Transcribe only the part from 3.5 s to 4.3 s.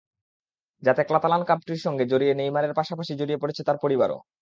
তাঁর পরিবারও।